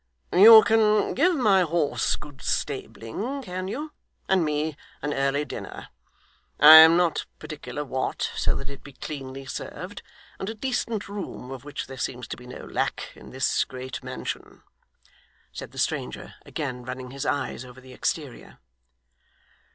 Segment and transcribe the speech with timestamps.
[0.33, 3.91] 'You can give my horse good stabling, can you,
[4.27, 5.89] and me an early dinner
[6.59, 10.01] (I am not particular what, so that it be cleanly served),
[10.39, 14.01] and a decent room of which there seems to be no lack in this great
[14.01, 14.63] mansion,'
[15.53, 18.57] said the stranger, again running his eyes over the exterior.